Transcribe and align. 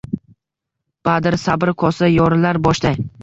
Badr– 1.09 1.37
sabr 1.45 1.73
kosa, 1.83 2.11
yorilar 2.15 2.63
boshday 2.69 2.99